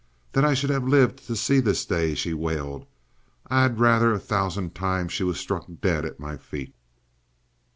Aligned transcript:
"That 0.31 0.43
I 0.43 0.55
should 0.55 0.71
have 0.71 0.87
lived 0.87 1.27
to 1.27 1.35
see 1.35 1.59
this 1.59 1.85
day!" 1.85 2.15
she 2.15 2.33
wailed. 2.33 2.87
"I 3.45 3.61
had 3.61 3.79
rather 3.79 4.11
a 4.11 4.19
thousand 4.19 4.73
times 4.73 5.13
she 5.13 5.23
was 5.23 5.39
struck 5.39 5.67
dead 5.79 6.05
at 6.05 6.19
my 6.19 6.37
feet." 6.37 6.73